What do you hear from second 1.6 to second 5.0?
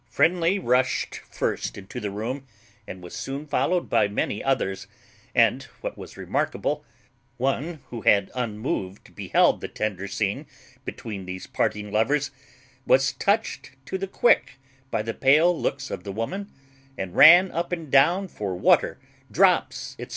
into the room, and was soon followed by many others,